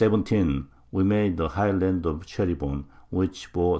[0.91, 3.69] _We made the high Land of Cheribon, which bore S.